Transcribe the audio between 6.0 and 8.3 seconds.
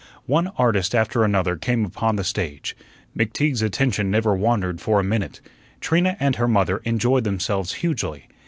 and her mother enjoyed themselves hugely.